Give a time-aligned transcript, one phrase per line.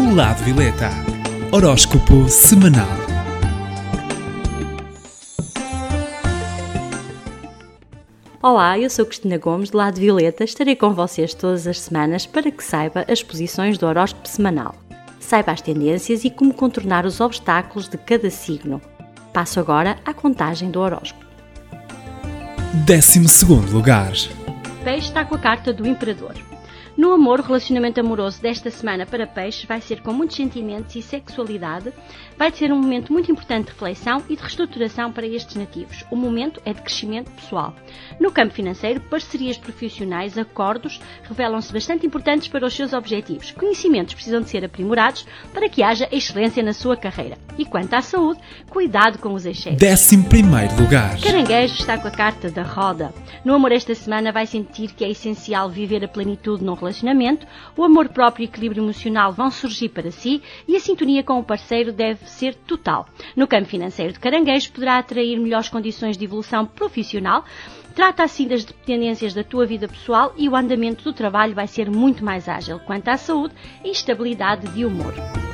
[0.00, 0.88] O Lado Violeta.
[1.52, 2.88] Horóscopo semanal.
[8.40, 10.42] Olá, eu sou Cristina Gomes, do Lado Violeta.
[10.42, 14.74] Estarei com vocês todas as semanas para que saiba as posições do horóscopo semanal.
[15.20, 18.80] Saiba as tendências e como contornar os obstáculos de cada signo.
[19.34, 21.26] Passo agora à contagem do horóscopo.
[22.86, 23.20] 12
[23.70, 24.12] lugar.
[24.82, 26.49] Peixe está com a carta do Imperador.
[27.00, 31.00] No amor, o relacionamento amoroso desta semana para peixes vai ser com muitos sentimentos e
[31.00, 31.94] sexualidade.
[32.36, 36.04] Vai ser um momento muito importante de reflexão e de reestruturação para estes nativos.
[36.10, 37.74] O momento é de crescimento pessoal.
[38.20, 43.50] No campo financeiro, parcerias profissionais, acordos, revelam-se bastante importantes para os seus objetivos.
[43.52, 45.24] Conhecimentos precisam de ser aprimorados
[45.54, 47.38] para que haja excelência na sua carreira.
[47.56, 49.80] E quanto à saúde, cuidado com os excessos.
[49.80, 51.18] 11 lugar.
[51.18, 53.10] Caranguejo está com a carta da roda.
[53.42, 57.46] No amor esta semana vai sentir que é essencial viver a plenitude num relacionamento relacionamento,
[57.76, 61.44] o amor próprio e equilíbrio emocional vão surgir para si e a sintonia com o
[61.44, 63.06] parceiro deve ser total.
[63.36, 67.44] No campo financeiro de caranguejo, poderá atrair melhores condições de evolução profissional,
[67.92, 71.90] Trata assim das dependências da tua vida pessoal e o andamento do trabalho vai ser
[71.90, 72.78] muito mais ágil.
[72.78, 73.52] Quanto à saúde
[73.84, 75.12] e estabilidade de humor.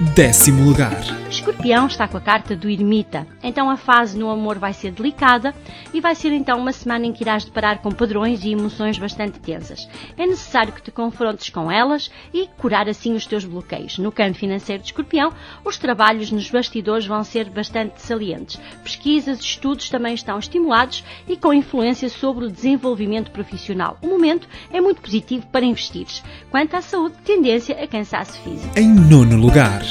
[0.00, 1.02] Décimo lugar.
[1.28, 3.26] Escorpião está com a carta do ermita.
[3.42, 5.52] Então a fase no amor vai ser delicada
[5.92, 9.40] e vai ser então uma semana em que irás deparar com padrões e emoções bastante
[9.40, 9.88] tensas.
[10.16, 13.98] É necessário que te confrontes com elas e curar assim os teus bloqueios.
[13.98, 15.32] No campo financeiro de Escorpião,
[15.64, 18.60] os trabalhos nos bastidores vão ser bastante salientes.
[18.84, 23.98] Pesquisas, estudos também estão estimulados e com influência sobre o desenvolvimento profissional.
[24.00, 26.22] O momento é muito positivo para investires.
[26.52, 28.78] Quanto à saúde, tendência a cansaço físico.
[28.78, 29.87] Em nono lugar.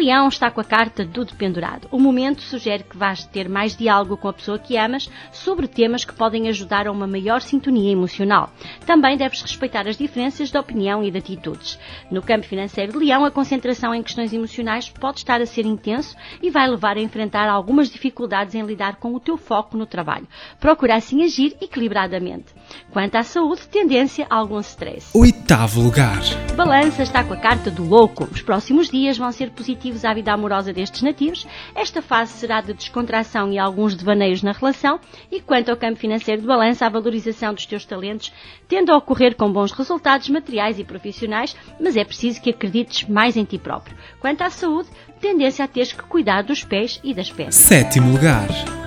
[0.00, 1.86] Leão está com a carta do dependurado.
[1.90, 6.06] O momento sugere que vais ter mais diálogo com a pessoa que amas sobre temas
[6.06, 8.48] que podem ajudar a uma maior sintonia emocional.
[8.86, 11.78] Também deves respeitar as diferenças de opinião e de atitudes.
[12.10, 16.16] No campo financeiro de Leão, a concentração em questões emocionais pode estar a ser intenso
[16.42, 20.26] e vai levar a enfrentar algumas dificuldades em lidar com o teu foco no trabalho.
[20.58, 22.54] Procura assim agir equilibradamente.
[22.90, 25.10] Quanto à saúde, tendência a algum stress.
[25.14, 26.22] Oitavo lugar.
[26.56, 28.26] Balança está com a carta do louco.
[28.32, 31.46] Os próximos dias vão ser positivos positivos à vida amorosa destes nativos.
[31.74, 35.00] Esta fase será de descontração e alguns devaneios na relação.
[35.30, 38.32] E quanto ao campo financeiro de balança, a valorização dos teus talentos
[38.68, 43.36] tende a ocorrer com bons resultados materiais e profissionais, mas é preciso que acredites mais
[43.36, 43.96] em ti próprio.
[44.20, 44.88] Quanto à saúde,
[45.20, 47.56] tendência a teres que cuidar dos pés e das pernas.
[47.56, 48.79] Sétimo lugar.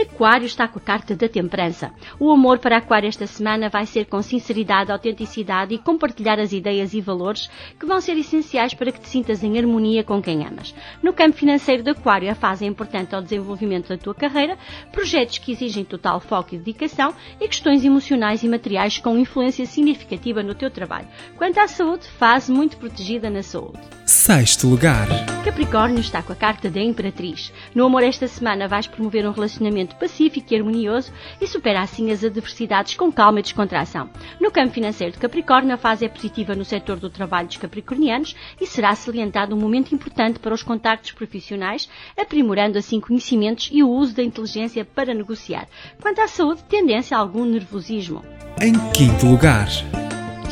[0.00, 1.92] Aquário está com a carta da temperança.
[2.18, 6.94] O amor para Aquário esta semana vai ser com sinceridade, autenticidade e compartilhar as ideias
[6.94, 10.74] e valores que vão ser essenciais para que te sintas em harmonia com quem amas.
[11.02, 14.56] No campo financeiro de Aquário, a fase é importante ao desenvolvimento da tua carreira,
[14.90, 20.42] projetos que exigem total foco e dedicação e questões emocionais e materiais com influência significativa
[20.42, 21.08] no teu trabalho.
[21.36, 23.99] Quanto à saúde, fase muito protegida na saúde.
[24.22, 25.08] Sexto lugar.
[25.42, 27.50] Capricórnio está com a carta da Imperatriz.
[27.74, 31.10] No amor esta semana vais promover um relacionamento pacífico e harmonioso
[31.40, 34.10] e supera assim as adversidades com calma e descontração.
[34.38, 38.36] No campo financeiro de Capricórnio, a fase é positiva no setor do trabalho dos capricornianos
[38.60, 43.88] e será salientado um momento importante para os contactos profissionais, aprimorando assim conhecimentos e o
[43.88, 45.66] uso da inteligência para negociar.
[45.98, 48.22] Quanto à saúde, tendência a algum nervosismo.
[48.60, 49.66] Em quinto lugar.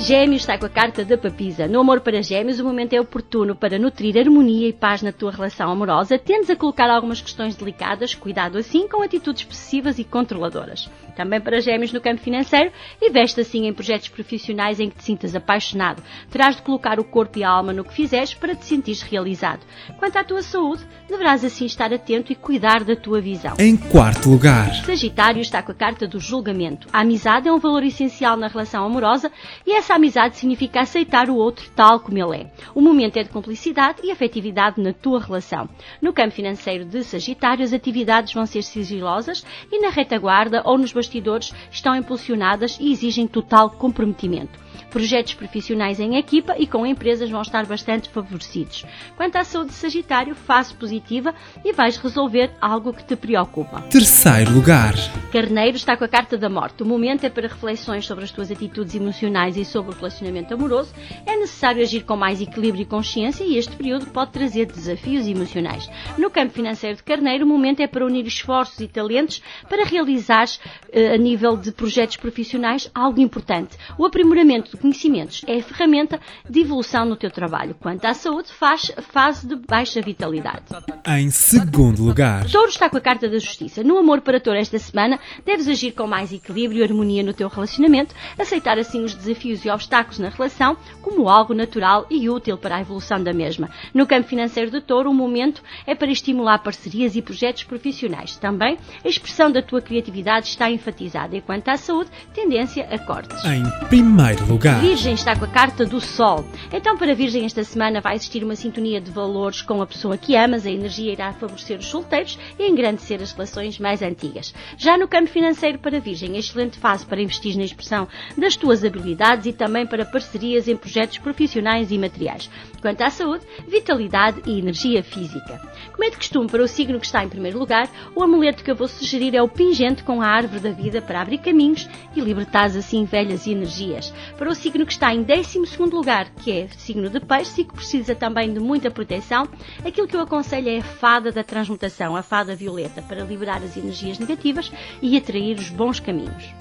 [0.00, 1.66] Gêmeos está com a carta da papisa.
[1.66, 5.32] No amor para gêmeos, o momento é oportuno para nutrir harmonia e paz na tua
[5.32, 6.18] relação amorosa.
[6.18, 10.88] Tendes a colocar algumas questões delicadas, cuidado assim, com atitudes possessivas e controladoras.
[11.16, 12.70] Também para gêmeos no campo financeiro,
[13.02, 16.00] investe assim em projetos profissionais em que te sintas apaixonado.
[16.30, 19.66] Terás de colocar o corpo e a alma no que fizeres para te sentires realizado.
[19.98, 23.56] Quanto à tua saúde, deverás assim estar atento e cuidar da tua visão.
[23.58, 24.72] Em quarto lugar.
[24.84, 26.86] Sagitário está com a carta do julgamento.
[26.92, 29.32] A amizade é um valor essencial na relação amorosa
[29.66, 32.50] e essa essa amizade significa aceitar o outro tal como ele é.
[32.74, 35.66] O momento é de cumplicidade e afetividade na tua relação.
[36.02, 40.92] No campo financeiro de Sagitário, as atividades vão ser sigilosas e na retaguarda ou nos
[40.92, 44.58] bastidores estão impulsionadas e exigem total comprometimento.
[44.86, 48.84] Projetos profissionais em equipa e com empresas vão estar bastante favorecidos.
[49.16, 51.34] Quanto à saúde de Sagitário, fase positiva
[51.64, 53.82] e vais resolver algo que te preocupa.
[53.82, 54.94] Terceiro lugar.
[55.32, 56.82] Carneiro está com a carta da morte.
[56.82, 60.92] O momento é para reflexões sobre as tuas atitudes emocionais e sobre o relacionamento amoroso.
[61.26, 65.88] É necessário agir com mais equilíbrio e consciência e este período pode trazer desafios emocionais.
[66.16, 70.46] No campo financeiro de Carneiro, o momento é para unir esforços e talentos para realizar,
[70.92, 73.76] eh, a nível de projetos profissionais, algo importante.
[73.98, 75.42] O aprimoramento conhecimentos.
[75.46, 77.74] É a ferramenta de evolução no teu trabalho.
[77.80, 80.64] Quanto à saúde, faz fase de baixa vitalidade.
[81.06, 83.82] Em segundo lugar, Touro está com a carta da justiça.
[83.82, 87.48] No amor para Touro esta semana, deves agir com mais equilíbrio e harmonia no teu
[87.48, 92.76] relacionamento, aceitar assim os desafios e obstáculos na relação como algo natural e útil para
[92.76, 93.70] a evolução da mesma.
[93.94, 98.36] No campo financeiro de Touro, o momento é para estimular parcerias e projetos profissionais.
[98.36, 101.36] Também a expressão da tua criatividade está enfatizada.
[101.36, 103.44] E quanto à saúde, tendência a cortes.
[103.44, 106.44] em primeiro lugar, Virgem está com a carta do Sol.
[106.72, 110.34] Então, para Virgem, esta semana vai existir uma sintonia de valores com a pessoa que
[110.34, 110.66] amas.
[110.66, 114.52] A energia irá favorecer os solteiros e engrandecer as relações mais antigas.
[114.76, 119.46] Já no campo financeiro, para Virgem, excelente fase para investir na expressão das tuas habilidades
[119.46, 122.50] e também para parcerias em projetos profissionais e materiais.
[122.82, 125.60] Quanto à saúde, vitalidade e energia física.
[125.92, 128.70] Como é de costume para o signo que está em primeiro lugar, o amuleto que
[128.70, 132.20] eu vou sugerir é o pingente com a árvore da vida para abrir caminhos e
[132.20, 134.12] libertar assim velhas energias.
[134.38, 135.58] Para o signo que está em 12
[135.90, 139.48] lugar, que é signo de peixe e que precisa também de muita proteção,
[139.84, 143.76] aquilo que eu aconselho é a fada da transmutação, a fada violeta, para liberar as
[143.76, 144.70] energias negativas
[145.02, 146.54] e atrair os bons caminhos.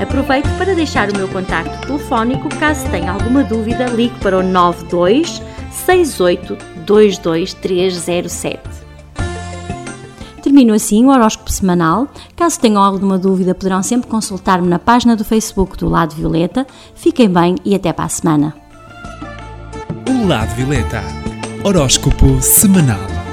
[0.00, 5.42] Aproveito para deixar o meu contacto telefónico caso tenha alguma dúvida, ligue para o 92
[5.72, 6.56] 68
[6.86, 8.77] 22307.
[10.58, 12.08] Termino assim o horóscopo semanal.
[12.34, 16.66] Caso tenham alguma dúvida, poderão sempre consultar-me na página do Facebook do Lado Violeta.
[16.96, 18.56] Fiquem bem e até para a semana.
[20.08, 21.00] o lado violeta.
[21.62, 23.27] Horóscopo semanal.